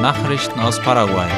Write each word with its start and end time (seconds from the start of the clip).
Nachrichten 0.00 0.58
aus 0.60 0.80
Paraguay. 0.80 1.28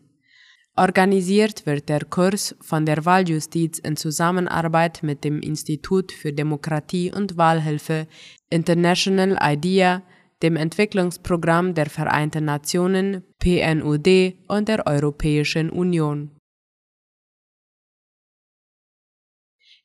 Organisiert 0.77 1.66
wird 1.66 1.89
der 1.89 2.05
Kurs 2.05 2.55
von 2.61 2.86
der 2.86 3.05
Wahljustiz 3.05 3.80
in 3.80 3.95
Zusammenarbeit 3.95 5.02
mit 5.02 5.23
dem 5.23 5.39
Institut 5.39 6.11
für 6.11 6.31
Demokratie 6.31 7.11
und 7.11 7.38
Wahlhilfe 7.38 8.05
International 8.52 9.36
IDEA, 9.42 10.03
dem 10.44 10.58
Entwicklungsprogramm 10.58 11.73
der 11.73 11.89
Vereinten 11.89 12.45
Nationen 12.45 13.23
PNUD 13.39 14.36
und 14.47 14.67
der 14.67 14.86
Europäischen 14.86 15.72
Union. 15.72 16.34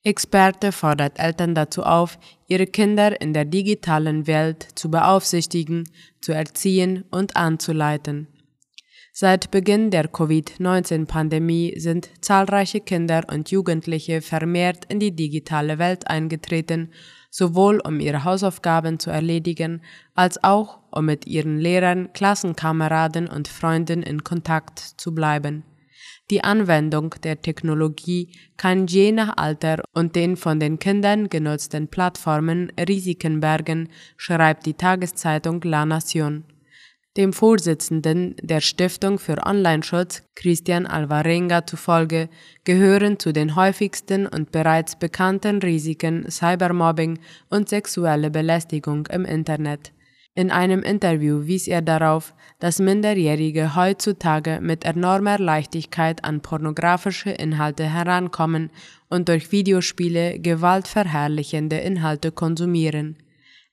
Experte 0.02 0.72
fordert 0.72 1.19
Eltern 1.19 1.55
dazu 1.55 1.83
auf, 1.83 2.19
ihre 2.46 2.66
Kinder 2.66 3.20
in 3.20 3.34
der 3.34 3.44
digitalen 3.44 4.27
Welt 4.27 4.66
zu 4.74 4.91
beaufsichtigen, 4.91 5.88
zu 6.20 6.32
erziehen 6.32 7.05
und 7.10 7.36
anzuleiten. 7.36 8.28
Seit 9.12 9.50
Beginn 9.50 9.91
der 9.91 10.08
Covid-19-Pandemie 10.08 11.78
sind 11.78 12.08
zahlreiche 12.22 12.81
Kinder 12.81 13.25
und 13.31 13.50
Jugendliche 13.50 14.22
vermehrt 14.22 14.84
in 14.88 15.00
die 15.00 15.14
digitale 15.14 15.78
Welt 15.78 16.09
eingetreten, 16.09 16.93
sowohl 17.28 17.81
um 17.81 18.00
ihre 18.00 18.25
Hausaufgaben 18.25 18.98
zu 18.98 19.10
erledigen, 19.10 19.82
als 20.14 20.43
auch 20.43 20.78
um 20.91 21.04
mit 21.06 21.26
ihren 21.26 21.59
Lehrern, 21.59 22.12
Klassenkameraden 22.12 23.28
und 23.28 23.48
Freunden 23.48 24.03
in 24.03 24.25
Kontakt 24.25 24.78
zu 24.78 25.14
bleiben. 25.14 25.64
Die 26.30 26.44
Anwendung 26.44 27.16
der 27.24 27.42
Technologie 27.42 28.28
kann 28.56 28.86
je 28.86 29.10
nach 29.10 29.36
Alter 29.36 29.82
und 29.94 30.14
den 30.14 30.36
von 30.36 30.60
den 30.60 30.78
Kindern 30.78 31.28
genutzten 31.28 31.88
Plattformen 31.88 32.70
Risiken 32.78 33.41
bergen, 33.41 33.88
schreibt 34.16 34.64
die 34.64 34.74
Tageszeitung 34.74 35.60
La 35.64 35.82
Nación. 35.82 36.44
Dem 37.16 37.32
Vorsitzenden 37.32 38.36
der 38.40 38.60
Stiftung 38.60 39.19
für 39.19 39.44
Online-Schutz, 39.44 40.22
Christian 40.36 40.86
Alvarenga 40.86 41.66
zufolge, 41.66 42.28
gehören 42.62 43.19
zu 43.19 43.32
den 43.32 43.56
häufigsten 43.56 44.28
und 44.28 44.52
bereits 44.52 44.96
bekannten 44.96 45.58
Risiken 45.58 46.30
Cybermobbing 46.30 47.19
und 47.48 47.69
sexuelle 47.69 48.30
Belästigung 48.30 49.08
im 49.08 49.24
Internet. 49.24 49.90
In 50.34 50.50
einem 50.52 50.82
Interview 50.82 51.46
wies 51.46 51.66
er 51.66 51.82
darauf, 51.82 52.34
dass 52.60 52.78
Minderjährige 52.78 53.74
heutzutage 53.74 54.60
mit 54.62 54.84
enormer 54.84 55.38
Leichtigkeit 55.38 56.24
an 56.24 56.41
pornografische 56.41 57.30
Inhalte 57.30 57.84
herankommen 57.84 58.70
und 59.08 59.28
durch 59.28 59.50
Videospiele 59.50 60.38
gewaltverherrlichende 60.38 61.78
Inhalte 61.78 62.30
konsumieren. 62.30 63.16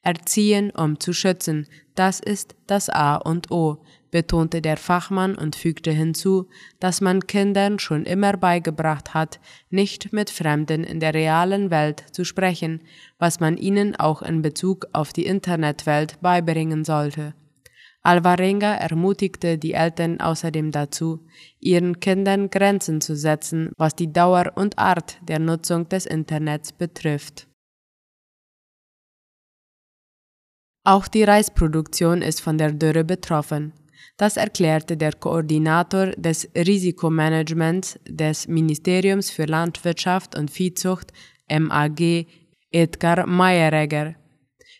Erziehen, 0.01 0.71
um 0.71 0.99
zu 0.99 1.13
schützen, 1.13 1.67
das 1.93 2.19
ist 2.19 2.55
das 2.65 2.89
A 2.89 3.17
und 3.17 3.51
O, 3.51 3.77
betonte 4.17 4.63
der 4.63 4.77
Fachmann 4.77 5.35
und 5.35 5.55
fügte 5.55 5.91
hinzu, 5.91 6.47
dass 6.79 7.01
man 7.01 7.27
Kindern 7.27 7.77
schon 7.77 8.03
immer 8.03 8.35
beigebracht 8.35 9.13
hat, 9.13 9.39
nicht 9.69 10.11
mit 10.11 10.31
Fremden 10.31 10.83
in 10.83 10.99
der 10.99 11.13
realen 11.13 11.69
Welt 11.69 12.03
zu 12.13 12.25
sprechen, 12.25 12.81
was 13.19 13.39
man 13.39 13.57
ihnen 13.57 13.95
auch 13.95 14.23
in 14.23 14.41
Bezug 14.41 14.87
auf 14.91 15.13
die 15.13 15.27
Internetwelt 15.27 16.19
beibringen 16.19 16.83
sollte. 16.83 17.35
Alvarenga 18.01 18.73
ermutigte 18.73 19.59
die 19.59 19.73
Eltern 19.73 20.19
außerdem 20.19 20.71
dazu, 20.71 21.19
ihren 21.59 21.99
Kindern 21.99 22.49
Grenzen 22.49 23.01
zu 23.01 23.15
setzen, 23.15 23.71
was 23.77 23.93
die 23.93 24.11
Dauer 24.11 24.53
und 24.55 24.79
Art 24.79 25.19
der 25.21 25.37
Nutzung 25.37 25.89
des 25.89 26.07
Internets 26.07 26.71
betrifft. 26.71 27.47
Auch 30.83 31.07
die 31.07 31.23
Reisproduktion 31.23 32.23
ist 32.23 32.41
von 32.41 32.57
der 32.57 32.71
Dürre 32.71 33.03
betroffen. 33.03 33.73
Das 34.17 34.37
erklärte 34.37 34.97
der 34.97 35.13
Koordinator 35.13 36.07
des 36.11 36.49
Risikomanagements 36.55 37.99
des 38.07 38.47
Ministeriums 38.47 39.29
für 39.29 39.45
Landwirtschaft 39.45 40.35
und 40.35 40.51
Viehzucht 40.51 41.11
MAG 41.49 42.27
Edgar 42.71 43.25
Meyeregger. 43.25 44.15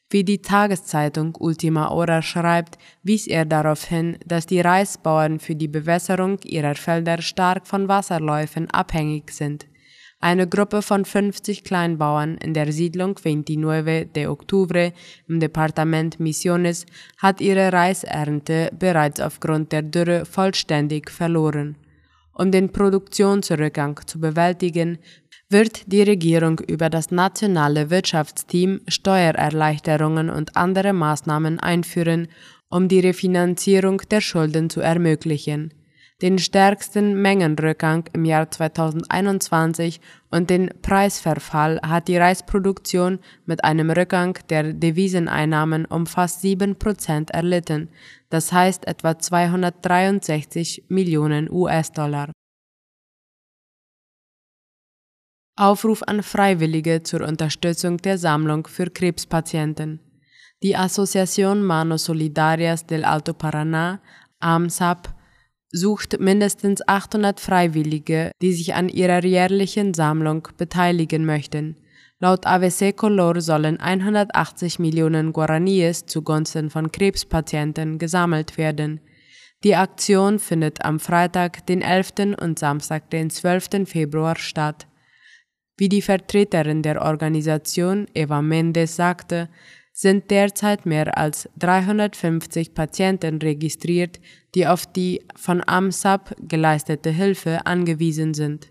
Wie 0.09 0.23
die 0.23 0.41
Tageszeitung 0.41 1.35
Ultima 1.38 1.89
Hora 1.89 2.22
schreibt, 2.22 2.78
wies 3.03 3.28
er 3.28 3.44
darauf 3.44 3.83
hin, 3.83 4.17
dass 4.25 4.45
die 4.45 4.61
Reisbauern 4.61 5.39
für 5.39 5.55
die 5.55 5.67
Bewässerung 5.67 6.39
ihrer 6.44 6.75
Felder 6.75 7.22
stark 7.22 7.67
von 7.67 7.89
Wasserläufen 7.89 8.69
abhängig 8.72 9.31
sind. 9.31 9.66
Eine 10.19 10.47
Gruppe 10.47 10.81
von 10.81 11.05
50 11.05 11.63
Kleinbauern 11.63 12.38
in 12.38 12.55
der 12.55 12.72
Siedlung 12.72 13.19
29 13.23 14.13
de 14.13 14.25
Octubre 14.25 14.91
im 15.28 15.39
Departement 15.39 16.19
Misiones 16.19 16.88
hat 17.17 17.39
ihre 17.39 17.72
Reisernte 17.72 18.72
bereits 18.78 19.19
aufgrund 19.19 19.72
der 19.72 19.83
Dürre 19.83 20.25
vollständig 20.25 21.11
verloren. 21.11 21.75
Um 22.33 22.51
den 22.51 22.72
Produktionsrückgang 22.72 24.00
zu 24.07 24.19
bewältigen, 24.19 24.97
wird 25.50 25.91
die 25.91 26.01
Regierung 26.01 26.59
über 26.67 26.89
das 26.89 27.11
nationale 27.11 27.91
Wirtschaftsteam 27.91 28.81
Steuererleichterungen 28.88 30.31
und 30.31 30.57
andere 30.57 30.94
Maßnahmen 30.94 31.59
einführen, 31.59 32.28
um 32.69 32.87
die 32.87 33.02
Refinanzierung 33.02 34.02
der 34.09 34.22
Schulden 34.22 34.72
zu 34.72 34.81
ermöglichen 34.81 35.73
den 36.22 36.40
stärksten 36.40 37.22
Mengenrückgang 37.22 38.09
im 38.14 38.25
Jahr 38.25 38.49
2021 38.49 40.02
und 40.31 40.49
den 40.49 40.72
Preisverfall 40.81 41.79
hat 41.81 42.08
die 42.08 42.17
Reisproduktion 42.17 43.19
mit 43.46 43.64
einem 43.64 43.91
Rückgang 43.91 44.37
der 44.49 44.73
Deviseneinnahmen 44.73 45.85
um 45.85 46.08
fast 46.08 46.41
sieben 46.41 46.75
Prozent 46.78 47.29
erlitten, 47.31 47.90
das 48.29 48.52
heißt 48.52 48.87
etwa 48.87 49.19
263 49.19 50.85
Millionen 50.90 51.52
US-Dollar. 51.52 52.31
Aufruf 55.55 56.03
an 56.03 56.22
Freiwillige 56.22 57.02
zur 57.03 57.22
Unterstützung 57.22 57.97
der 57.97 58.17
Sammlung 58.17 58.67
für 58.67 58.90
Krebspatienten. 58.90 59.99
Die 60.64 60.75
Asociación 60.75 61.61
Manos 61.64 62.05
Solidarias 62.05 62.85
del 62.85 63.03
Alto 63.05 63.34
Paraná, 63.34 63.99
AMSAP, 64.40 65.16
sucht 65.78 66.20
mindestens 66.20 66.85
800 66.88 67.40
Freiwillige, 67.40 68.32
die 68.41 68.53
sich 68.53 68.74
an 68.74 68.90
ihrer 68.90 69.24
jährlichen 69.24 69.94
Sammlung 69.94 70.47
beteiligen 70.58 71.26
möchten. 71.26 71.78
Laut 72.20 72.47
AVC 72.47 72.97
Color 72.97 73.41
sollen 73.41 73.79
180 73.79 74.79
Millionen 74.79 75.34
Guaraníes 75.34 76.08
zugunsten 76.08 76.72
von 76.72 76.91
Krebspatienten 76.91 78.00
gesammelt 78.00 78.58
werden. 78.58 79.02
Die 79.64 79.76
Aktion 79.76 80.40
findet 80.40 80.84
am 80.84 81.00
Freitag, 81.00 81.66
den 81.68 81.82
11. 81.82 82.38
und 82.41 82.58
Samstag, 82.58 83.09
den 83.12 83.29
12. 83.29 83.88
Februar 83.88 84.35
statt. 84.35 84.88
Wie 85.78 85.90
die 85.90 86.02
Vertreterin 86.02 86.82
der 86.82 87.03
Organisation 87.03 88.08
Eva 88.16 88.41
Mendes 88.41 88.96
sagte, 88.96 89.47
sind 89.99 90.29
derzeit 90.29 90.85
mehr 90.85 91.17
als 91.17 91.49
350 91.58 92.76
Patienten 92.76 93.40
registriert, 93.40 94.20
die 94.53 94.67
auf 94.67 94.85
die 94.85 95.23
von 95.35 95.64
AMSAP 95.66 96.35
geleistete 96.40 97.09
Hilfe 97.09 97.66
angewiesen 97.66 98.35
sind. 98.35 98.67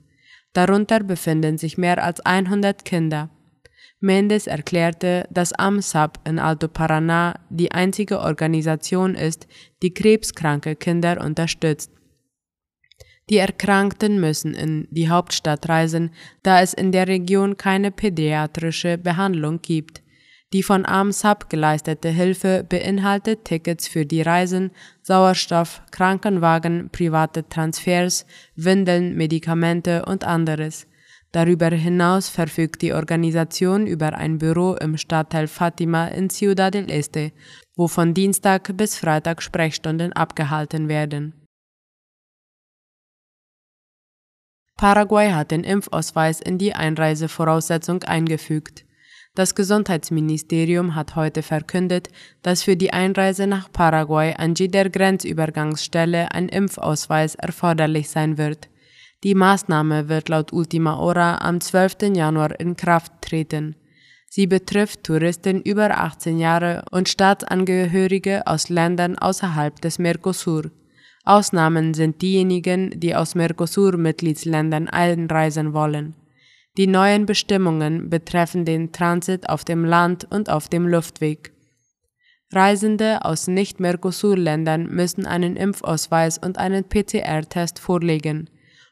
Darunter 0.52 1.02
befinden 1.02 1.58
sich 1.58 1.78
mehr 1.78 2.04
als 2.04 2.20
100 2.20 2.84
Kinder. 2.84 3.28
Mendes 3.98 4.46
erklärte, 4.46 5.26
dass 5.32 5.52
AMSAP 5.52 6.20
in 6.28 6.38
Alto 6.38 6.68
Paraná 6.68 7.34
die 7.50 7.72
einzige 7.72 8.20
Organisation 8.20 9.16
ist, 9.16 9.48
die 9.82 9.92
krebskranke 9.92 10.76
Kinder 10.76 11.20
unterstützt. 11.24 11.90
Die 13.30 13.38
Erkrankten 13.38 14.20
müssen 14.20 14.54
in 14.54 14.86
die 14.92 15.08
Hauptstadt 15.08 15.68
reisen, 15.68 16.12
da 16.44 16.60
es 16.60 16.72
in 16.72 16.92
der 16.92 17.08
Region 17.08 17.56
keine 17.56 17.90
pädiatrische 17.90 18.96
Behandlung 18.96 19.60
gibt. 19.60 20.05
Die 20.56 20.62
von 20.62 20.86
AMSAP 20.86 21.50
geleistete 21.50 22.08
Hilfe 22.08 22.64
beinhaltet 22.66 23.44
Tickets 23.44 23.88
für 23.88 24.06
die 24.06 24.22
Reisen, 24.22 24.70
Sauerstoff, 25.02 25.82
Krankenwagen, 25.90 26.88
private 26.88 27.46
Transfers, 27.46 28.24
Windeln, 28.54 29.14
Medikamente 29.18 30.06
und 30.06 30.24
anderes. 30.24 30.86
Darüber 31.30 31.68
hinaus 31.68 32.30
verfügt 32.30 32.80
die 32.80 32.94
Organisation 32.94 33.86
über 33.86 34.14
ein 34.14 34.38
Büro 34.38 34.76
im 34.76 34.96
Stadtteil 34.96 35.46
Fatima 35.46 36.06
in 36.08 36.30
Ciudad 36.30 36.72
del 36.72 36.90
Este, 36.90 37.32
wo 37.76 37.86
von 37.86 38.14
Dienstag 38.14 38.78
bis 38.78 38.96
Freitag 38.96 39.42
Sprechstunden 39.42 40.14
abgehalten 40.14 40.88
werden. 40.88 41.34
Paraguay 44.78 45.32
hat 45.32 45.50
den 45.50 45.64
Impfausweis 45.64 46.40
in 46.40 46.56
die 46.56 46.74
Einreisevoraussetzung 46.74 48.04
eingefügt. 48.04 48.85
Das 49.36 49.54
Gesundheitsministerium 49.54 50.94
hat 50.94 51.14
heute 51.14 51.42
verkündet, 51.42 52.08
dass 52.40 52.62
für 52.62 52.74
die 52.74 52.94
Einreise 52.94 53.46
nach 53.46 53.70
Paraguay 53.70 54.34
an 54.34 54.54
jeder 54.54 54.88
Grenzübergangsstelle 54.88 56.32
ein 56.32 56.48
Impfausweis 56.48 57.34
erforderlich 57.34 58.08
sein 58.08 58.38
wird. 58.38 58.70
Die 59.24 59.34
Maßnahme 59.34 60.08
wird 60.08 60.30
laut 60.30 60.54
Ultima 60.54 60.96
Hora 60.96 61.36
am 61.42 61.60
12. 61.60 62.14
Januar 62.14 62.58
in 62.58 62.76
Kraft 62.76 63.12
treten. 63.20 63.76
Sie 64.30 64.46
betrifft 64.46 65.04
Touristen 65.04 65.60
über 65.60 65.98
18 65.98 66.38
Jahre 66.38 66.86
und 66.90 67.10
Staatsangehörige 67.10 68.46
aus 68.46 68.70
Ländern 68.70 69.18
außerhalb 69.18 69.78
des 69.82 69.98
Mercosur. 69.98 70.70
Ausnahmen 71.26 71.92
sind 71.92 72.22
diejenigen, 72.22 72.98
die 72.98 73.14
aus 73.14 73.34
Mercosur-Mitgliedsländern 73.34 74.88
einreisen 74.88 75.74
wollen. 75.74 76.14
Die 76.76 76.86
neuen 76.86 77.24
Bestimmungen 77.24 78.10
betreffen 78.10 78.66
den 78.66 78.92
Transit 78.92 79.48
auf 79.48 79.64
dem 79.64 79.84
Land 79.84 80.26
und 80.30 80.50
auf 80.50 80.68
dem 80.68 80.86
Luftweg. 80.86 81.52
Reisende 82.52 83.24
aus 83.24 83.48
Nicht-Mercosur-Ländern 83.48 84.86
müssen 84.86 85.26
einen 85.26 85.56
Impfausweis 85.56 86.36
und 86.36 86.58
einen 86.58 86.84
PCR-Test 86.84 87.78
vorlegen. 87.78 88.50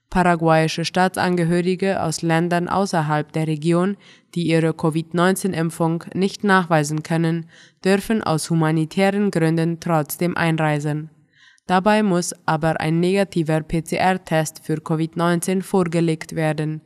Paraguayische 0.09 0.85
Staatsangehörige 0.85 2.03
aus 2.03 2.23
Ländern 2.23 2.69
außerhalb 2.69 3.33
der 3.33 3.47
Region, 3.47 3.97
die 4.35 4.49
ihre 4.49 4.73
Covid-19-Impfung 4.73 6.05
nicht 6.15 6.43
nachweisen 6.43 7.03
können, 7.03 7.51
dürfen 7.85 8.23
aus 8.23 8.49
humanitären 8.49 9.31
Gründen 9.31 9.79
trotzdem 9.81 10.37
einreisen. 10.37 11.11
Dabei 11.67 12.03
muss 12.03 12.35
aber 12.47 12.81
ein 12.81 13.01
negativer 13.01 13.61
PCR-Test 13.61 14.61
für 14.65 14.77
Covid-19 14.77 15.63
vorgelegt 15.63 16.35
werden. 16.35 16.81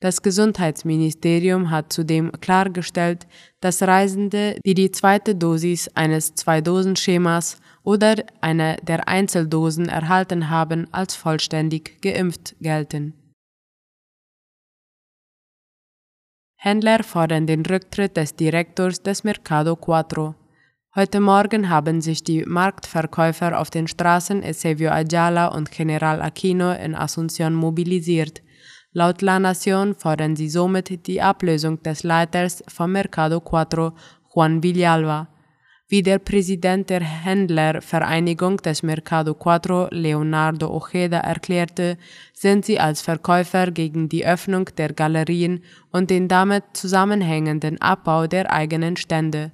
Das 0.00 0.22
Gesundheitsministerium 0.22 1.70
hat 1.70 1.92
zudem 1.92 2.30
klargestellt, 2.40 3.26
dass 3.60 3.82
Reisende, 3.82 4.60
die 4.64 4.74
die 4.74 4.92
zweite 4.92 5.34
Dosis 5.34 5.88
eines 5.88 6.36
Zwei-Dosen-Schemas 6.36 7.60
oder 7.82 8.14
eine 8.40 8.76
der 8.82 9.08
Einzeldosen 9.08 9.88
erhalten 9.88 10.50
haben, 10.50 10.86
als 10.92 11.16
vollständig 11.16 12.00
geimpft 12.00 12.54
gelten. 12.60 13.14
Händler 16.60 17.02
fordern 17.02 17.48
den 17.48 17.66
Rücktritt 17.66 18.16
des 18.16 18.36
Direktors 18.36 19.02
des 19.02 19.24
Mercado 19.24 19.74
Cuatro. 19.74 20.36
Heute 20.94 21.18
Morgen 21.18 21.68
haben 21.70 22.00
sich 22.00 22.22
die 22.22 22.44
Marktverkäufer 22.44 23.58
auf 23.60 23.70
den 23.70 23.88
Straßen 23.88 24.44
Eusebio 24.44 24.90
Ayala 24.90 25.48
und 25.48 25.72
General 25.72 26.20
Aquino 26.22 26.72
in 26.72 26.94
Asunción 26.94 27.54
mobilisiert. 27.54 28.42
Laut 28.92 29.20
La 29.20 29.38
Nación 29.38 29.94
fordern 29.94 30.34
sie 30.34 30.48
somit 30.48 31.06
die 31.06 31.20
Ablösung 31.20 31.82
des 31.82 32.04
Leiters 32.04 32.64
vom 32.68 32.92
Mercado 32.92 33.40
Cuatro, 33.40 33.92
Juan 34.34 34.62
Villalba. 34.62 35.28
Wie 35.90 36.02
der 36.02 36.18
Präsident 36.18 36.88
der 36.88 37.02
Händlervereinigung 37.02 38.58
des 38.58 38.82
Mercado 38.82 39.34
Cuatro, 39.34 39.88
Leonardo 39.90 40.68
Ojeda, 40.70 41.18
erklärte, 41.18 41.98
sind 42.32 42.64
sie 42.64 42.78
als 42.78 43.02
Verkäufer 43.02 43.70
gegen 43.70 44.08
die 44.08 44.26
Öffnung 44.26 44.66
der 44.76 44.92
Galerien 44.92 45.64
und 45.90 46.08
den 46.08 46.28
damit 46.28 46.64
zusammenhängenden 46.72 47.80
Abbau 47.80 48.26
der 48.26 48.50
eigenen 48.50 48.96
Stände. 48.96 49.52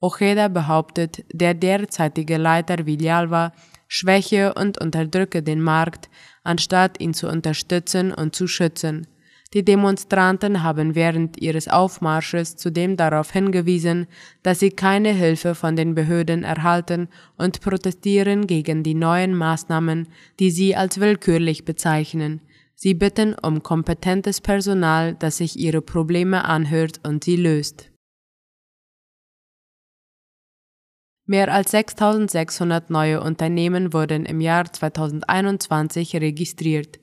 Ojeda 0.00 0.48
behauptet, 0.48 1.24
der 1.32 1.54
derzeitige 1.54 2.36
Leiter 2.36 2.86
Villalba 2.86 3.52
schwäche 3.94 4.54
und 4.54 4.80
unterdrücke 4.80 5.40
den 5.44 5.60
Markt, 5.60 6.10
anstatt 6.42 7.00
ihn 7.00 7.14
zu 7.14 7.28
unterstützen 7.28 8.12
und 8.12 8.34
zu 8.34 8.48
schützen. 8.48 9.06
Die 9.52 9.64
Demonstranten 9.64 10.64
haben 10.64 10.96
während 10.96 11.40
ihres 11.40 11.68
Aufmarsches 11.68 12.56
zudem 12.56 12.96
darauf 12.96 13.30
hingewiesen, 13.30 14.08
dass 14.42 14.58
sie 14.58 14.70
keine 14.70 15.12
Hilfe 15.12 15.54
von 15.54 15.76
den 15.76 15.94
Behörden 15.94 16.42
erhalten 16.42 17.08
und 17.38 17.60
protestieren 17.60 18.48
gegen 18.48 18.82
die 18.82 18.94
neuen 18.94 19.32
Maßnahmen, 19.32 20.08
die 20.40 20.50
sie 20.50 20.74
als 20.74 20.98
willkürlich 20.98 21.64
bezeichnen. 21.64 22.40
Sie 22.74 22.94
bitten 22.94 23.36
um 23.40 23.62
kompetentes 23.62 24.40
Personal, 24.40 25.14
das 25.14 25.36
sich 25.36 25.56
ihre 25.56 25.82
Probleme 25.82 26.44
anhört 26.44 26.98
und 27.06 27.22
sie 27.22 27.36
löst. 27.36 27.93
Mehr 31.26 31.52
als 31.52 31.70
6600 31.70 32.90
neue 32.90 33.22
Unternehmen 33.22 33.94
wurden 33.94 34.26
im 34.26 34.40
Jahr 34.40 34.70
2021 34.70 36.16
registriert. 36.16 36.98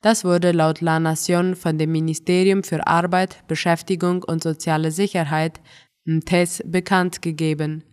Das 0.00 0.24
wurde 0.24 0.52
laut 0.52 0.80
La 0.80 0.98
Nation 1.00 1.54
von 1.54 1.76
dem 1.76 1.92
Ministerium 1.92 2.62
für 2.62 2.86
Arbeit, 2.86 3.46
Beschäftigung 3.46 4.22
und 4.22 4.42
soziale 4.42 4.90
Sicherheit 4.90 5.60
MTES 6.04 6.62
bekannt 6.66 7.20
gegeben. 7.20 7.84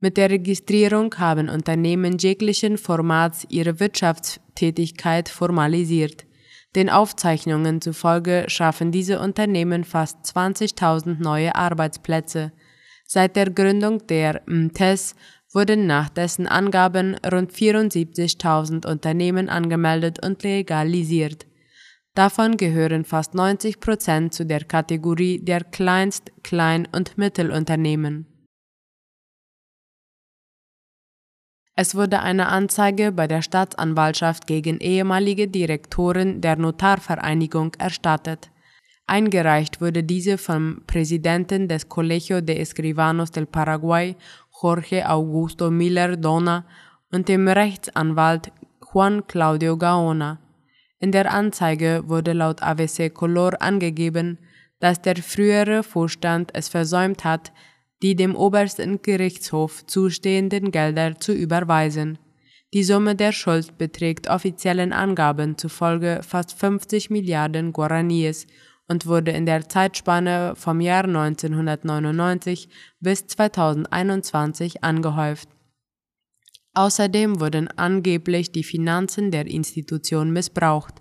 Mit 0.00 0.18
der 0.18 0.28
Registrierung 0.28 1.14
haben 1.16 1.48
Unternehmen 1.48 2.18
jeglichen 2.18 2.76
Formats 2.76 3.46
ihre 3.48 3.80
Wirtschaftstätigkeit 3.80 5.30
formalisiert. 5.30 6.26
Den 6.76 6.90
Aufzeichnungen 6.90 7.80
zufolge 7.80 8.44
schaffen 8.48 8.92
diese 8.92 9.20
Unternehmen 9.20 9.84
fast 9.84 10.18
20.000 10.26 11.22
neue 11.22 11.54
Arbeitsplätze. 11.54 12.52
Seit 13.14 13.36
der 13.36 13.48
Gründung 13.48 14.04
der 14.08 14.42
MTES 14.46 15.14
wurden 15.52 15.86
nach 15.86 16.08
dessen 16.08 16.48
Angaben 16.48 17.14
rund 17.24 17.52
74.000 17.52 18.88
Unternehmen 18.90 19.48
angemeldet 19.48 20.18
und 20.26 20.42
legalisiert. 20.42 21.46
Davon 22.16 22.56
gehören 22.56 23.04
fast 23.04 23.36
90 23.36 23.78
Prozent 23.78 24.34
zu 24.34 24.44
der 24.44 24.64
Kategorie 24.64 25.38
der 25.38 25.62
Kleinst-, 25.62 26.32
Klein- 26.42 26.88
und 26.90 27.16
Mittelunternehmen. 27.16 28.26
Es 31.76 31.94
wurde 31.94 32.18
eine 32.18 32.48
Anzeige 32.48 33.12
bei 33.12 33.28
der 33.28 33.42
Staatsanwaltschaft 33.42 34.48
gegen 34.48 34.80
ehemalige 34.80 35.46
Direktoren 35.46 36.40
der 36.40 36.56
Notarvereinigung 36.56 37.74
erstattet. 37.78 38.50
Eingereicht 39.06 39.80
wurde 39.82 40.02
diese 40.02 40.38
vom 40.38 40.80
Präsidenten 40.86 41.68
des 41.68 41.88
Colegio 41.88 42.40
de 42.40 42.58
Escribanos 42.58 43.30
del 43.30 43.46
Paraguay 43.46 44.16
Jorge 44.62 45.08
Augusto 45.08 45.70
Miller 45.70 46.16
Dona 46.16 46.64
und 47.12 47.28
dem 47.28 47.46
Rechtsanwalt 47.46 48.50
Juan 48.92 49.26
Claudio 49.26 49.76
Gaona. 49.76 50.38
In 51.00 51.12
der 51.12 51.30
Anzeige 51.30 52.04
wurde 52.06 52.32
laut 52.32 52.62
AVC 52.62 53.12
Color 53.12 53.60
angegeben, 53.60 54.38
dass 54.80 55.02
der 55.02 55.16
frühere 55.16 55.82
Vorstand 55.82 56.50
es 56.54 56.68
versäumt 56.68 57.24
hat, 57.24 57.52
die 58.02 58.16
dem 58.16 58.34
obersten 58.34 59.02
Gerichtshof 59.02 59.84
zustehenden 59.86 60.70
Gelder 60.70 61.20
zu 61.20 61.32
überweisen. 61.32 62.18
Die 62.72 62.82
Summe 62.82 63.14
der 63.14 63.32
Schuld 63.32 63.76
beträgt 63.76 64.28
offiziellen 64.28 64.92
Angaben 64.92 65.58
zufolge 65.58 66.20
fast 66.22 66.58
50 66.58 67.10
Milliarden 67.10 67.72
Guaraníes 67.72 68.46
und 68.88 69.06
wurde 69.06 69.30
in 69.30 69.46
der 69.46 69.68
Zeitspanne 69.68 70.54
vom 70.56 70.80
Jahr 70.80 71.04
1999 71.04 72.68
bis 73.00 73.26
2021 73.26 74.84
angehäuft. 74.84 75.48
Außerdem 76.74 77.40
wurden 77.40 77.68
angeblich 77.68 78.50
die 78.50 78.64
Finanzen 78.64 79.30
der 79.30 79.46
Institution 79.46 80.32
missbraucht. 80.32 80.94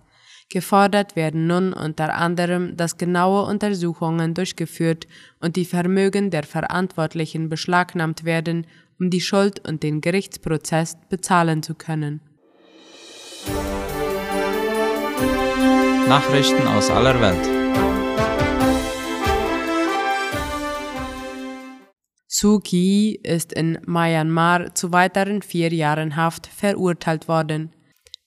Gefordert 0.50 1.16
werden 1.16 1.48
nun 1.48 1.74
unter 1.74 2.14
anderem, 2.14 2.78
dass 2.78 2.98
genaue 2.98 3.48
Untersuchungen 3.48 4.36
durchgeführt 4.36 5.08
und 5.40 5.56
die 5.56 5.66
Vermögen 5.66 6.30
der 6.30 6.44
Verantwortlichen 6.44 7.50
beschlagnahmt 7.50 8.24
werden, 8.24 8.68
um 9.00 9.10
die 9.10 9.22
Schuld 9.22 9.68
und 9.68 9.82
den 9.82 10.00
Gerichtsprozess 10.00 10.98
bezahlen 11.10 11.64
zu 11.64 11.74
können. 11.74 12.22
Nachrichten 16.08 16.68
aus 16.68 16.92
aller 16.92 17.20
Welt. 17.20 17.53
Suu 22.36 22.60
Kyi 22.60 23.20
ist 23.22 23.54
in 23.54 23.78
Myanmar 23.86 24.74
zu 24.74 24.92
weiteren 24.92 25.44
vier 25.44 25.72
Jahren 25.72 26.16
Haft 26.16 26.48
verurteilt 26.48 27.28
worden. 27.28 27.70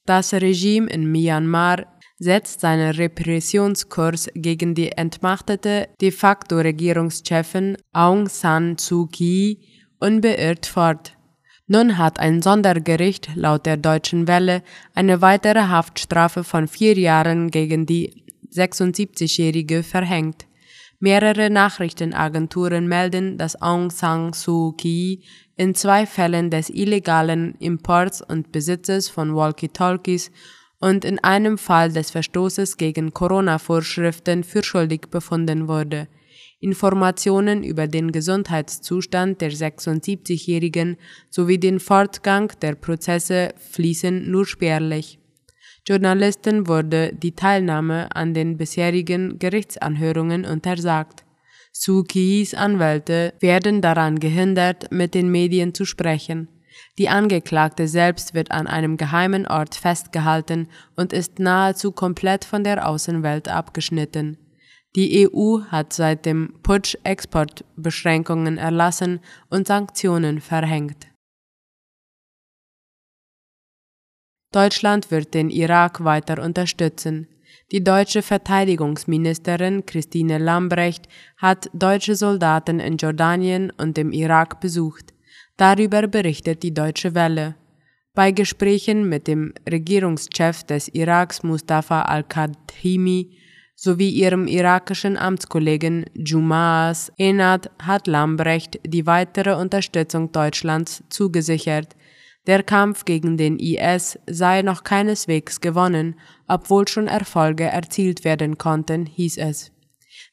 Das 0.05 0.33
Regime 0.33 0.89
in 0.89 1.11
Myanmar 1.11 1.87
setzt 2.17 2.61
seinen 2.61 2.93
Repressionskurs 2.95 4.29
gegen 4.37 4.77
die 4.77 4.93
entmachtete 4.93 5.89
de 6.01 6.13
facto 6.13 6.59
Regierungschefin 6.59 7.79
Aung 7.93 8.29
San 8.29 8.79
Suu 8.79 9.09
Kyi 9.09 9.59
unbeirrt 9.99 10.67
fort. 10.67 11.15
Nun 11.67 11.99
hat 11.99 12.21
ein 12.21 12.43
Sondergericht 12.43 13.31
laut 13.35 13.67
der 13.67 13.77
Deutschen 13.77 14.29
Welle 14.29 14.63
eine 14.95 15.21
weitere 15.21 15.63
Haftstrafe 15.63 16.45
von 16.45 16.69
vier 16.69 16.97
Jahren 16.97 17.51
gegen 17.51 17.87
die 17.87 18.25
76-Jährige 18.55 19.83
verhängt. 19.83 20.46
Mehrere 20.99 21.51
Nachrichtenagenturen 21.51 22.89
melden, 22.89 23.37
dass 23.37 23.61
Aung 23.61 23.91
San 23.91 24.33
Suu 24.33 24.73
Kyi 24.73 25.23
in 25.57 25.75
zwei 25.75 26.07
Fällen 26.07 26.51
des 26.51 26.71
illegalen 26.71 27.55
Imports 27.59 28.23
und 28.23 28.51
Besitzes 28.51 29.09
von 29.09 29.35
Walkie-Talkies 29.35 30.31
und 30.79 31.05
in 31.05 31.19
einem 31.23 31.59
Fall 31.59 31.93
des 31.93 32.11
Verstoßes 32.11 32.77
gegen 32.77 33.13
Corona-Vorschriften 33.13 34.45
für 34.45 34.63
schuldig 34.63 35.09
befunden 35.11 35.69
wurde. 35.69 36.09
Informationen 36.61 37.63
über 37.63 37.87
den 37.87 38.13
Gesundheitszustand 38.13 39.41
der 39.41 39.53
76-Jährigen 39.53 40.97
sowie 41.29 41.59
den 41.59 41.81
Fortgang 41.81 42.53
der 42.63 42.75
Prozesse 42.75 43.51
fließen 43.59 44.31
nur 44.31 44.47
spärlich. 44.47 45.19
Journalisten 45.89 46.67
wurde 46.67 47.13
die 47.15 47.37
Teilnahme 47.37 48.09
an 48.15 48.35
den 48.35 48.57
bisherigen 48.57 49.39
Gerichtsanhörungen 49.39 50.45
untersagt. 50.45 51.25
Suu 51.73 52.03
Kyis 52.03 52.55
Anwälte 52.55 53.35
werden 53.39 53.83
daran 53.83 54.19
gehindert, 54.19 54.91
mit 54.91 55.15
den 55.15 55.31
Medien 55.31 55.75
zu 55.75 55.85
sprechen. 55.85 56.49
Die 56.99 57.09
Angeklagte 57.09 57.87
selbst 57.87 58.35
wird 58.35 58.51
an 58.51 58.67
einem 58.67 58.97
geheimen 58.97 59.47
Ort 59.47 59.77
festgehalten 59.77 60.69
und 60.97 61.13
ist 61.13 61.39
nahezu 61.39 61.93
komplett 61.93 62.45
von 62.45 62.65
der 62.65 62.89
Außenwelt 62.89 63.49
abgeschnitten. 63.49 64.39
Die 64.97 65.29
EU 65.29 65.61
hat 65.69 65.93
seit 65.93 66.27
dem 66.27 66.55
Putsch 66.63 66.97
Exportbeschränkungen 67.05 68.59
erlassen 68.59 69.21
und 69.51 69.69
Sanktionen 69.69 70.41
verhängt. 70.41 71.07
Deutschland 74.57 75.11
wird 75.11 75.35
den 75.35 75.51
Irak 75.51 76.03
weiter 76.03 76.43
unterstützen. 76.43 77.29
Die 77.73 77.85
deutsche 77.85 78.23
Verteidigungsministerin 78.23 79.85
Christine 79.85 80.39
Lambrecht 80.39 81.09
hat 81.37 81.69
deutsche 81.75 82.15
Soldaten 82.15 82.81
in 82.81 82.97
Jordanien 82.97 83.71
und 83.77 83.99
dem 83.99 84.13
Irak 84.13 84.59
besucht. 84.63 85.13
Darüber 85.59 86.07
berichtet 86.07 86.63
die 86.63 86.73
Deutsche 86.73 87.15
Welle. 87.15 87.57
Bei 88.15 88.31
Gesprächen 88.31 89.11
mit 89.11 89.27
dem 89.27 89.53
Regierungschef 89.71 90.63
des 90.63 90.89
Iraks 90.89 91.43
Mustafa 91.43 92.01
al-Kadhimi 92.05 93.37
sowie 93.75 94.09
ihrem 94.09 94.47
irakischen 94.47 95.19
Amtskollegen 95.19 96.07
Jumaas 96.15 97.13
Enad 97.19 97.71
hat 97.83 98.07
Lambrecht 98.07 98.81
die 98.87 99.05
weitere 99.05 99.55
Unterstützung 99.55 100.33
Deutschlands 100.33 101.05
zugesichert. 101.11 101.95
Der 102.47 102.63
Kampf 102.63 103.05
gegen 103.05 103.37
den 103.37 103.59
IS 103.59 104.19
sei 104.29 104.63
noch 104.63 104.85
keineswegs 104.85 105.61
gewonnen, 105.61 106.15
obwohl 106.47 106.87
schon 106.87 107.09
Erfolge 107.09 107.65
erzielt 107.65 108.25
werden 108.25 108.57
konnten, 108.57 109.07
hieß 109.07 109.39
es. 109.39 109.73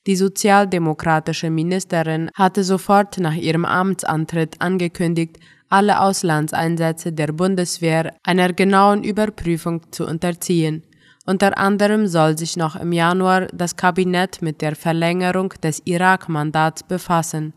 Die 0.06 0.16
sozialdemokratische 0.16 1.50
Ministerin 1.50 2.30
hatte 2.36 2.64
sofort 2.64 3.18
nach 3.18 3.36
ihrem 3.36 3.66
Amtsantritt 3.66 4.62
angekündigt, 4.62 5.38
alle 5.70 6.02
Auslandseinsätze 6.02 7.14
der 7.14 7.32
Bundeswehr 7.32 8.14
einer 8.24 8.54
genauen 8.54 9.04
Überprüfung 9.04 9.82
zu 9.92 10.06
unterziehen. 10.06 10.84
Unter 11.26 11.58
anderem 11.58 12.06
soll 12.06 12.38
sich 12.38 12.58
noch 12.58 12.76
im 12.76 12.92
Januar 12.92 13.48
das 13.48 13.76
Kabinett 13.76 14.42
mit 14.42 14.62
der 14.62 14.76
Verlängerung 14.76 15.50
des 15.64 15.82
Irak-Mandats 15.86 16.84
befassen. 16.84 17.54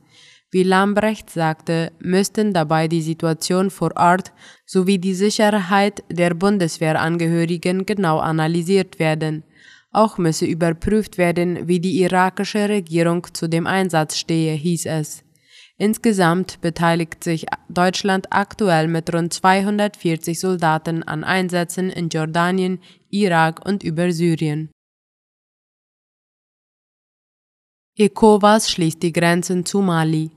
Wie 0.56 0.62
Lambrecht 0.62 1.28
sagte, 1.28 1.92
müssten 1.98 2.54
dabei 2.54 2.88
die 2.88 3.02
Situation 3.02 3.68
vor 3.68 3.94
Ort 3.94 4.32
sowie 4.64 4.96
die 4.96 5.12
Sicherheit 5.12 6.02
der 6.10 6.32
Bundeswehrangehörigen 6.32 7.84
genau 7.84 8.20
analysiert 8.20 8.98
werden. 8.98 9.44
Auch 9.92 10.16
müsse 10.16 10.46
überprüft 10.46 11.18
werden, 11.18 11.68
wie 11.68 11.78
die 11.78 12.00
irakische 12.00 12.70
Regierung 12.70 13.26
zu 13.34 13.50
dem 13.50 13.66
Einsatz 13.66 14.16
stehe, 14.16 14.54
hieß 14.54 14.86
es. 14.86 15.24
Insgesamt 15.76 16.62
beteiligt 16.62 17.22
sich 17.22 17.44
Deutschland 17.68 18.28
aktuell 18.30 18.88
mit 18.88 19.12
rund 19.12 19.34
240 19.34 20.40
Soldaten 20.40 21.02
an 21.02 21.22
Einsätzen 21.22 21.90
in 21.90 22.08
Jordanien, 22.08 22.80
Irak 23.10 23.60
und 23.68 23.84
über 23.84 24.10
Syrien. 24.10 24.70
ECOWAS 27.98 28.70
schließt 28.70 29.02
die 29.02 29.12
Grenzen 29.12 29.66
zu 29.66 29.82
Mali. 29.82 30.30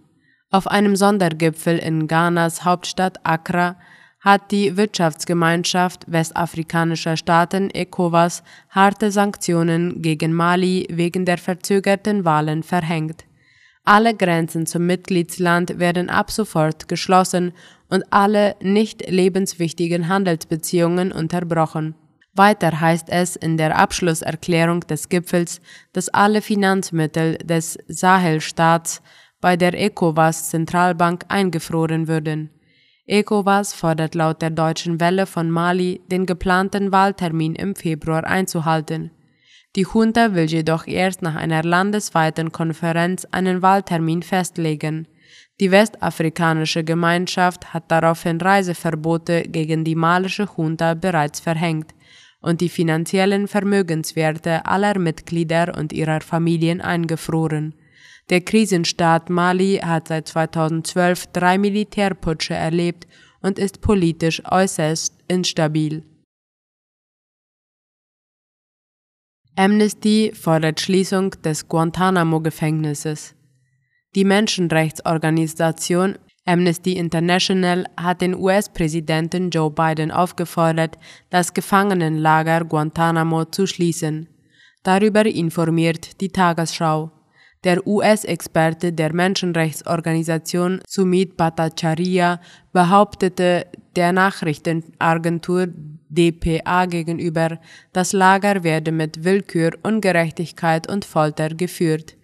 Auf 0.51 0.65
einem 0.65 0.95
Sondergipfel 0.95 1.77
in 1.77 2.07
Ghanas 2.07 2.65
Hauptstadt 2.65 3.19
Accra 3.23 3.75
hat 4.19 4.51
die 4.51 4.75
Wirtschaftsgemeinschaft 4.75 6.11
westafrikanischer 6.11 7.17
Staaten 7.17 7.69
ECOWAS 7.69 8.43
harte 8.69 9.11
Sanktionen 9.11 10.01
gegen 10.01 10.33
Mali 10.33 10.87
wegen 10.89 11.23
der 11.23 11.37
verzögerten 11.37 12.25
Wahlen 12.25 12.63
verhängt. 12.63 13.25
Alle 13.85 14.15
Grenzen 14.15 14.65
zum 14.65 14.87
Mitgliedsland 14.87 15.77
werden 15.77 16.09
ab 16.09 16.31
sofort 16.31 16.87
geschlossen 16.87 17.53
und 17.87 18.03
alle 18.11 18.55
nicht 18.59 19.07
lebenswichtigen 19.07 20.07
Handelsbeziehungen 20.07 21.11
unterbrochen. 21.11 21.93
Weiter 22.33 22.81
heißt 22.81 23.09
es 23.09 23.35
in 23.35 23.57
der 23.57 23.77
Abschlusserklärung 23.77 24.81
des 24.81 25.09
Gipfels, 25.09 25.61
dass 25.93 26.09
alle 26.09 26.41
Finanzmittel 26.41 27.37
des 27.37 27.77
Sahelstaats 27.87 29.01
bei 29.41 29.55
der 29.55 29.73
ECOWAS 29.79 30.49
Zentralbank 30.49 31.25
eingefroren 31.27 32.07
würden. 32.07 32.49
ECOWAS 33.07 33.73
fordert 33.73 34.13
laut 34.15 34.41
der 34.41 34.51
deutschen 34.51 34.99
Welle 34.99 35.25
von 35.25 35.49
Mali, 35.49 36.01
den 36.11 36.25
geplanten 36.25 36.91
Wahltermin 36.91 37.55
im 37.55 37.75
Februar 37.75 38.23
einzuhalten. 38.23 39.11
Die 39.75 39.85
Junta 39.93 40.33
will 40.33 40.45
jedoch 40.45 40.87
erst 40.87 41.21
nach 41.21 41.35
einer 41.35 41.63
landesweiten 41.63 42.51
Konferenz 42.51 43.25
einen 43.31 43.61
Wahltermin 43.61 44.23
festlegen. 44.23 45.07
Die 45.59 45.71
westafrikanische 45.71 46.83
Gemeinschaft 46.83 47.73
hat 47.73 47.91
daraufhin 47.91 48.39
Reiseverbote 48.41 49.43
gegen 49.43 49.83
die 49.83 49.95
malische 49.95 50.47
Junta 50.57 50.93
bereits 50.93 51.39
verhängt 51.39 51.93
und 52.41 52.61
die 52.61 52.69
finanziellen 52.69 53.47
Vermögenswerte 53.47 54.65
aller 54.65 54.97
Mitglieder 54.97 55.75
und 55.77 55.93
ihrer 55.93 56.21
Familien 56.21 56.81
eingefroren. 56.81 57.75
Der 58.29 58.41
Krisenstaat 58.41 59.29
Mali 59.29 59.79
hat 59.83 60.07
seit 60.07 60.27
2012 60.27 61.27
drei 61.27 61.57
Militärputsche 61.57 62.53
erlebt 62.53 63.07
und 63.41 63.57
ist 63.57 63.81
politisch 63.81 64.41
äußerst 64.45 65.15
instabil. 65.27 66.03
Amnesty 69.55 70.31
fordert 70.33 70.79
Schließung 70.79 71.31
des 71.43 71.67
Guantanamo-Gefängnisses. 71.67 73.35
Die 74.15 74.23
Menschenrechtsorganisation 74.23 76.17
Amnesty 76.45 76.93
International 76.93 77.85
hat 77.97 78.21
den 78.21 78.35
US-Präsidenten 78.35 79.49
Joe 79.49 79.69
Biden 79.69 80.11
aufgefordert, 80.11 80.97
das 81.29 81.53
Gefangenenlager 81.53 82.63
Guantanamo 82.63 83.45
zu 83.45 83.67
schließen. 83.67 84.29
Darüber 84.83 85.25
informiert 85.25 86.21
die 86.21 86.29
Tagesschau. 86.29 87.18
Der 87.65 87.85
US-Experte 87.85 88.93
der 88.93 89.13
Menschenrechtsorganisation 89.13 90.79
Sumit 90.87 91.35
Bhattacharya 91.35 92.39
behauptete 92.71 93.67
der 93.97 94.13
Nachrichtenagentur 94.13 95.67
DPA 96.07 96.85
gegenüber, 96.85 97.59
das 97.91 98.13
Lager 98.13 98.63
werde 98.63 98.93
mit 98.93 99.25
Willkür, 99.25 99.71
Ungerechtigkeit 99.83 100.89
und 100.89 101.03
Folter 101.03 101.49
geführt. 101.49 102.15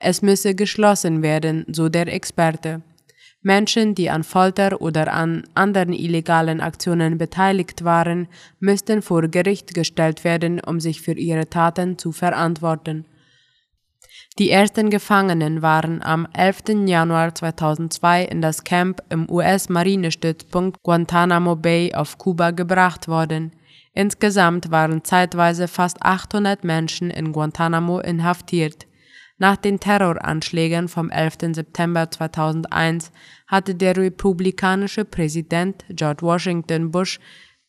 Es 0.00 0.20
müsse 0.20 0.56
geschlossen 0.56 1.22
werden, 1.22 1.64
so 1.68 1.88
der 1.88 2.12
Experte. 2.12 2.82
Menschen, 3.40 3.94
die 3.94 4.10
an 4.10 4.24
Folter 4.24 4.80
oder 4.80 5.12
an 5.12 5.44
anderen 5.54 5.92
illegalen 5.92 6.60
Aktionen 6.60 7.18
beteiligt 7.18 7.84
waren, 7.84 8.26
müssten 8.58 9.00
vor 9.00 9.22
Gericht 9.28 9.74
gestellt 9.74 10.24
werden, 10.24 10.60
um 10.60 10.80
sich 10.80 11.00
für 11.02 11.14
ihre 11.14 11.48
Taten 11.48 11.98
zu 11.98 12.10
verantworten. 12.10 13.04
Die 14.38 14.48
ersten 14.48 14.88
Gefangenen 14.88 15.60
waren 15.60 16.02
am 16.02 16.26
11. 16.32 16.86
Januar 16.86 17.34
2002 17.34 18.24
in 18.24 18.40
das 18.40 18.64
Camp 18.64 19.02
im 19.10 19.30
US-Marinestützpunkt 19.30 20.82
Guantanamo 20.82 21.54
Bay 21.54 21.94
auf 21.94 22.16
Kuba 22.16 22.50
gebracht 22.50 23.08
worden. 23.08 23.52
Insgesamt 23.92 24.70
waren 24.70 25.04
zeitweise 25.04 25.68
fast 25.68 26.02
800 26.02 26.64
Menschen 26.64 27.10
in 27.10 27.32
Guantanamo 27.32 28.00
inhaftiert. 28.00 28.86
Nach 29.36 29.56
den 29.56 29.80
Terroranschlägen 29.80 30.88
vom 30.88 31.10
11. 31.10 31.54
September 31.54 32.10
2001 32.10 33.12
hatte 33.48 33.74
der 33.74 33.98
republikanische 33.98 35.04
Präsident 35.04 35.84
George 35.90 36.22
Washington 36.22 36.90
Bush 36.90 37.20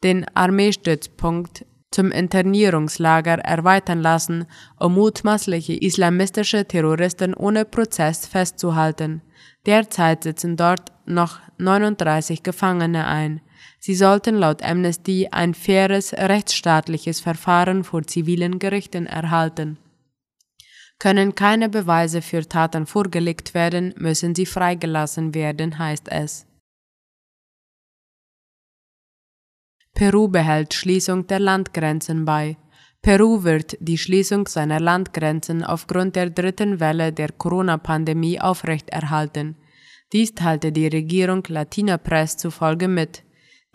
den 0.01 0.25
Armeestützpunkt 0.34 1.65
zum 1.93 2.12
Internierungslager 2.12 3.39
erweitern 3.39 4.01
lassen, 4.01 4.45
um 4.79 4.95
mutmaßliche 4.95 5.73
islamistische 5.73 6.65
Terroristen 6.65 7.33
ohne 7.33 7.65
Prozess 7.65 8.25
festzuhalten. 8.27 9.21
Derzeit 9.65 10.23
sitzen 10.23 10.57
dort 10.57 10.91
noch 11.05 11.39
39 11.57 12.43
Gefangene 12.43 13.07
ein. 13.07 13.41
Sie 13.79 13.95
sollten 13.95 14.35
laut 14.35 14.63
Amnesty 14.63 15.29
ein 15.31 15.53
faires 15.53 16.13
rechtsstaatliches 16.13 17.19
Verfahren 17.19 17.83
vor 17.83 18.03
zivilen 18.03 18.59
Gerichten 18.59 19.05
erhalten. 19.05 19.77
Können 21.00 21.35
keine 21.35 21.69
Beweise 21.69 22.21
für 22.21 22.47
Taten 22.47 22.85
vorgelegt 22.85 23.53
werden, 23.53 23.93
müssen 23.97 24.35
sie 24.35 24.45
freigelassen 24.45 25.33
werden, 25.33 25.77
heißt 25.77 26.09
es. 26.09 26.45
Peru 29.93 30.27
behält 30.27 30.73
Schließung 30.73 31.27
der 31.27 31.39
Landgrenzen 31.39 32.25
bei. 32.25 32.57
Peru 33.03 33.43
wird 33.43 33.77
die 33.79 33.97
Schließung 33.97 34.47
seiner 34.47 34.79
Landgrenzen 34.79 35.63
aufgrund 35.63 36.15
der 36.15 36.29
dritten 36.29 36.79
Welle 36.79 37.13
der 37.13 37.31
Corona-Pandemie 37.31 38.39
aufrechterhalten. 38.39 39.55
Dies 40.12 40.33
teilte 40.33 40.71
die 40.71 40.88
Regierung 40.88 41.43
Latina 41.47 41.97
Press 41.97 42.38
zufolge 42.38 42.88
mit. 42.88 43.23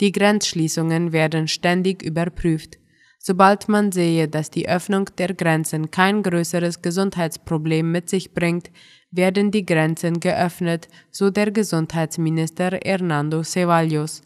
Die 0.00 0.12
Grenzschließungen 0.12 1.12
werden 1.12 1.46
ständig 1.46 2.02
überprüft. 2.02 2.78
Sobald 3.18 3.68
man 3.68 3.92
sehe, 3.92 4.28
dass 4.28 4.50
die 4.50 4.68
Öffnung 4.68 5.06
der 5.18 5.34
Grenzen 5.34 5.90
kein 5.90 6.22
größeres 6.22 6.82
Gesundheitsproblem 6.82 7.90
mit 7.90 8.08
sich 8.08 8.32
bringt, 8.32 8.70
werden 9.10 9.50
die 9.50 9.66
Grenzen 9.66 10.20
geöffnet, 10.20 10.88
so 11.10 11.30
der 11.30 11.50
Gesundheitsminister 11.50 12.78
Hernando 12.82 13.42
Ceballos. 13.42 14.22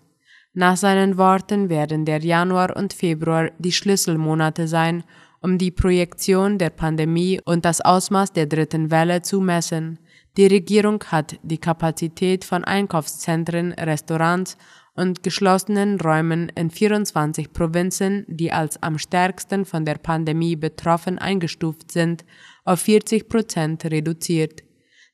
Nach 0.54 0.76
seinen 0.76 1.16
Worten 1.16 1.70
werden 1.70 2.04
der 2.04 2.22
Januar 2.22 2.76
und 2.76 2.92
Februar 2.92 3.50
die 3.58 3.72
Schlüsselmonate 3.72 4.68
sein, 4.68 5.02
um 5.40 5.56
die 5.56 5.70
Projektion 5.70 6.58
der 6.58 6.70
Pandemie 6.70 7.40
und 7.44 7.64
das 7.64 7.80
Ausmaß 7.80 8.32
der 8.32 8.46
dritten 8.46 8.90
Welle 8.90 9.22
zu 9.22 9.40
messen. 9.40 9.98
Die 10.36 10.46
Regierung 10.46 11.02
hat 11.04 11.38
die 11.42 11.58
Kapazität 11.58 12.44
von 12.44 12.64
Einkaufszentren, 12.64 13.72
Restaurants 13.72 14.58
und 14.94 15.22
geschlossenen 15.22 15.98
Räumen 15.98 16.50
in 16.54 16.70
24 16.70 17.52
Provinzen, 17.52 18.26
die 18.28 18.52
als 18.52 18.82
am 18.82 18.98
stärksten 18.98 19.64
von 19.64 19.86
der 19.86 19.96
Pandemie 19.96 20.56
betroffen 20.56 21.18
eingestuft 21.18 21.90
sind, 21.90 22.26
auf 22.64 22.80
40 22.80 23.28
Prozent 23.28 23.84
reduziert. 23.86 24.62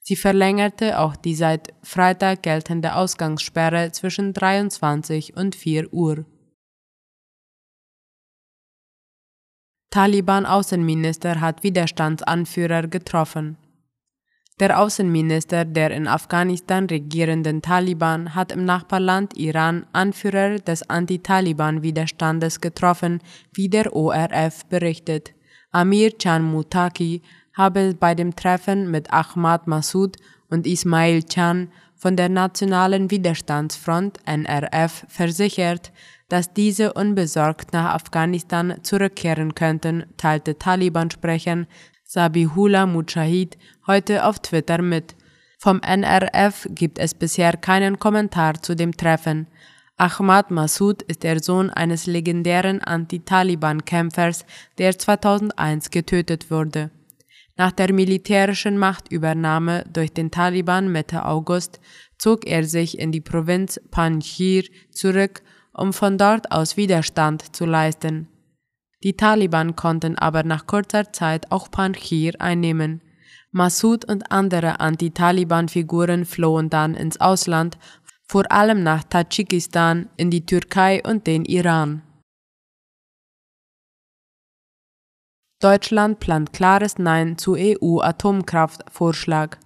Sie 0.09 0.17
verlängerte 0.17 1.00
auch 1.00 1.17
die 1.17 1.35
seit 1.35 1.75
Freitag 1.83 2.43
geltende 2.43 2.95
Ausgangssperre 2.95 3.93
zwischen 3.93 4.33
23 4.33 5.37
und 5.37 5.55
4 5.55 5.93
Uhr. 5.93 6.25
Taliban-Außenminister 9.91 11.43
hat 11.43 11.63
Widerstandsanführer 11.63 12.87
getroffen. 12.87 13.59
Der 14.59 14.80
Außenminister 14.80 15.67
der 15.67 15.91
in 15.91 16.09
Afghanistan 16.09 16.87
regierenden 16.87 17.61
Taliban 17.61 18.35
hat 18.35 18.50
im 18.50 18.65
Nachbarland 18.65 19.37
Iran 19.37 19.87
Anführer 19.93 20.59
des 20.59 20.89
Anti-Taliban-Widerstandes 20.89 22.63
getroffen, 22.63 23.21
wie 23.52 23.69
der 23.69 23.95
ORF 23.95 24.65
berichtet. 24.71 25.35
Amir 25.71 26.17
Chan 26.17 26.43
Mutaki 26.43 27.21
habe 27.58 27.94
bei 27.99 28.14
dem 28.14 28.36
Treffen 28.36 28.90
mit 28.90 29.12
Ahmad 29.12 29.66
Massoud 29.66 30.16
und 30.49 30.66
Ismail 30.66 31.25
Chan 31.25 31.71
von 31.97 32.14
der 32.14 32.28
Nationalen 32.28 33.10
Widerstandsfront 33.10 34.18
NRF 34.25 35.04
versichert, 35.08 35.92
dass 36.28 36.54
diese 36.54 36.92
unbesorgt 36.92 37.73
nach 37.73 37.94
Afghanistan 37.94 38.76
zurückkehren 38.82 39.56
könnten, 39.56 40.06
teilte 40.16 40.56
Taliban-Sprecher 40.56 41.66
Sabihullah 42.04 42.86
Mujahid 42.86 43.58
heute 43.86 44.25
auf 44.25 44.38
Twitter 44.38 44.80
mit. 44.80 45.16
Vom 45.58 45.80
NRF 45.82 46.68
gibt 46.71 47.00
es 47.00 47.12
bisher 47.12 47.56
keinen 47.56 47.99
Kommentar 47.99 48.62
zu 48.62 48.76
dem 48.76 48.97
Treffen. 48.97 49.49
Ahmad 49.97 50.52
Massoud 50.52 51.02
ist 51.02 51.25
der 51.25 51.42
Sohn 51.42 51.71
eines 51.71 52.06
legendären 52.06 52.80
Anti-Taliban-Kämpfers, 52.80 54.47
der 54.78 54.97
2001 54.97 55.90
getötet 55.90 56.52
wurde. 56.52 56.90
Nach 57.58 57.73
der 57.73 57.92
militärischen 57.92 58.78
Machtübernahme 58.78 59.84
durch 59.92 60.12
den 60.12 60.30
Taliban 60.30 60.92
Mitte 60.92 61.25
August 61.25 61.80
zog 62.16 62.47
er 62.47 62.62
sich 62.62 63.00
in 63.00 63.10
die 63.10 63.21
Provinz 63.21 63.80
Panjshir 63.90 64.62
zurück, 64.92 65.42
um 65.73 65.92
von 65.92 66.18
dort 66.18 66.52
aus 66.52 66.76
Widerstand 66.76 67.56
zu 67.56 67.66
leisten. 67.66 68.28
Die 69.02 69.16
Taliban 69.16 69.75
konnten 69.75 70.16
aber 70.16 70.44
nach 70.44 70.68
kurzer 70.68 71.12
Zeit 71.12 71.50
auch 71.50 71.68
Panjshir 71.68 72.40
einnehmen. 72.40 73.02
Massoud 73.50 74.04
und 74.04 74.30
andere 74.30 74.78
Anti-Taliban-Figuren 74.78 76.26
flohen 76.26 76.71
dann 76.71 76.94
ins 76.94 77.21
Ausland, 77.21 77.76
vor 78.28 78.52
allem 78.52 78.84
nach 78.84 79.02
Tadschikistan, 79.02 80.08
in 80.16 80.30
die 80.30 80.47
Türkei 80.47 81.02
und 81.04 81.26
den 81.26 81.44
Iran. 81.44 82.02
Deutschland 85.60 86.21
plant 86.21 86.52
klares 86.52 86.99
Nein 86.99 87.36
zu 87.36 87.56
EU-Atomkraftvorschlag. 87.58 89.58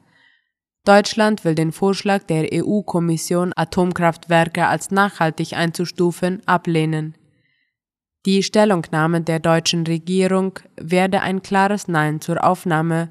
Deutschland 0.86 1.44
will 1.44 1.54
den 1.54 1.70
Vorschlag 1.70 2.22
der 2.22 2.48
EU-Kommission, 2.50 3.52
Atomkraftwerke 3.54 4.66
als 4.66 4.90
nachhaltig 4.90 5.52
einzustufen, 5.52 6.40
ablehnen. 6.46 7.14
Die 8.24 8.42
Stellungnahme 8.42 9.20
der 9.20 9.38
deutschen 9.38 9.86
Regierung 9.86 10.58
werde 10.80 11.20
ein 11.20 11.42
klares 11.42 11.88
Nein 11.88 12.22
zur 12.22 12.42
Aufnahme 12.42 13.10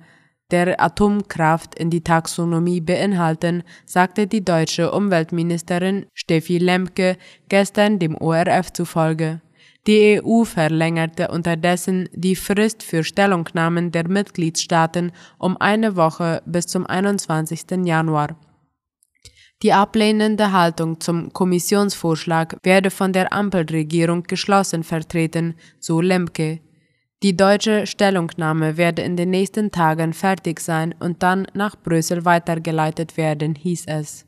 der 0.50 0.82
Atomkraft 0.82 1.76
in 1.76 1.92
die 1.92 2.04
Taxonomie 2.04 2.82
beinhalten, 2.82 3.62
sagte 3.86 4.26
die 4.26 4.44
deutsche 4.44 4.92
Umweltministerin 4.92 6.08
Steffi 6.16 6.58
Lemke 6.58 7.18
gestern 7.48 8.00
dem 8.00 8.18
ORF 8.18 8.74
zufolge. 8.74 9.40
Die 9.88 10.22
EU 10.24 10.44
verlängerte 10.44 11.30
unterdessen 11.30 12.08
die 12.14 12.36
Frist 12.36 12.84
für 12.84 13.04
Stellungnahmen 13.04 13.92
der 13.92 14.08
Mitgliedstaaten 14.08 15.12
um 15.40 15.58
eine 15.58 15.96
Woche 15.96 16.44
bis 16.46 16.68
zum 16.68 16.86
21. 16.86 17.86
Januar. 17.86 18.36
Die 19.64 19.74
ablehnende 19.74 20.52
Haltung 20.52 21.00
zum 21.00 21.34
Kommissionsvorschlag 21.34 22.58
werde 22.64 22.92
von 22.92 23.12
der 23.12 23.34
Ampelregierung 23.34 24.24
geschlossen 24.24 24.84
vertreten, 24.84 25.56
so 25.80 26.00
Lemke. 26.00 26.60
Die 27.24 27.38
deutsche 27.38 27.86
Stellungnahme 27.86 28.78
werde 28.78 29.04
in 29.04 29.16
den 29.16 29.30
nächsten 29.30 29.72
Tagen 29.72 30.14
fertig 30.14 30.60
sein 30.60 30.96
und 31.00 31.22
dann 31.22 31.46
nach 31.54 31.76
Brüssel 31.76 32.26
weitergeleitet 32.26 33.18
werden, 33.18 33.54
hieß 33.54 33.86
es. 33.88 34.26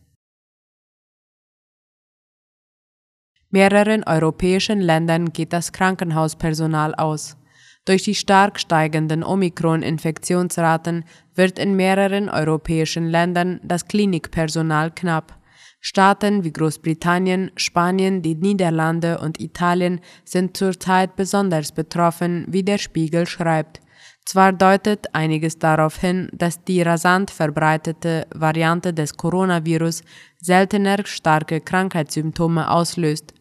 Mehreren 3.53 4.03
europäischen 4.03 4.81
Ländern 4.81 5.31
geht 5.31 5.53
das 5.53 5.71
Krankenhauspersonal 5.71 6.95
aus. 6.95 7.37
Durch 7.85 8.01
die 8.01 8.15
stark 8.15 8.59
steigenden 8.59 9.23
Omikron-Infektionsraten 9.23 11.05
wird 11.35 11.59
in 11.59 11.75
mehreren 11.75 12.29
europäischen 12.29 13.05
Ländern 13.05 13.59
das 13.63 13.87
Klinikpersonal 13.87 14.89
knapp. 14.89 15.37
Staaten 15.81 16.43
wie 16.43 16.51
Großbritannien, 16.51 17.51
Spanien, 17.55 18.23
die 18.23 18.33
Niederlande 18.33 19.19
und 19.19 19.39
Italien 19.39 20.01
sind 20.25 20.57
zurzeit 20.57 21.15
besonders 21.15 21.73
betroffen, 21.73 22.45
wie 22.47 22.63
der 22.63 22.79
Spiegel 22.79 23.27
schreibt. 23.27 23.81
Zwar 24.25 24.51
deutet 24.51 25.13
einiges 25.13 25.59
darauf 25.59 25.97
hin, 25.97 26.27
dass 26.33 26.63
die 26.63 26.81
rasant 26.81 27.29
verbreitete 27.29 28.25
Variante 28.33 28.95
des 28.95 29.15
Coronavirus 29.15 30.01
seltener 30.41 31.05
starke 31.05 31.61
Krankheitssymptome 31.61 32.71
auslöst, 32.71 33.35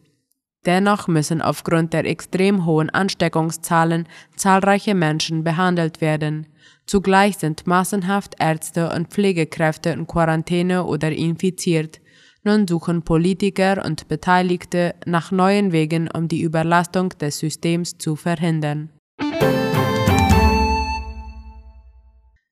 Dennoch 0.65 1.07
müssen 1.07 1.41
aufgrund 1.41 1.93
der 1.93 2.05
extrem 2.05 2.65
hohen 2.65 2.89
Ansteckungszahlen 2.89 4.07
zahlreiche 4.35 4.95
Menschen 4.95 5.43
behandelt 5.43 5.99
werden. 5.99 6.47
Zugleich 6.85 7.37
sind 7.37 7.67
massenhaft 7.67 8.35
Ärzte 8.39 8.89
und 8.91 9.09
Pflegekräfte 9.09 9.89
in 9.89 10.07
Quarantäne 10.07 10.85
oder 10.85 11.11
infiziert. 11.11 11.99
Nun 12.43 12.67
suchen 12.67 13.03
Politiker 13.03 13.85
und 13.85 14.07
Beteiligte 14.07 14.95
nach 15.05 15.31
neuen 15.31 15.71
Wegen, 15.71 16.09
um 16.09 16.27
die 16.27 16.41
Überlastung 16.41 17.09
des 17.09 17.39
Systems 17.39 17.97
zu 17.97 18.15
verhindern. 18.15 18.89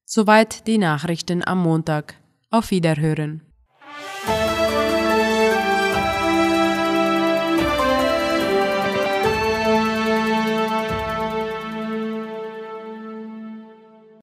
Soweit 0.05 0.67
die 0.67 0.77
Nachrichten 0.77 1.45
am 1.45 1.63
Montag. 1.63 2.15
Auf 2.49 2.71
Wiederhören. 2.71 3.50